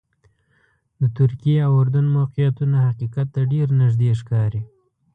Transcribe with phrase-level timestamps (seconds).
[0.99, 4.61] د ترکیې او اردن موقعیتونه حقیقت ته ډېر نږدې ښکاري.